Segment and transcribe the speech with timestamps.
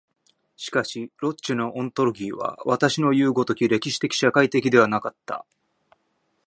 [0.55, 5.45] しかしロッチェのオントロギーは私のいう如き歴史的社会的ではなかった。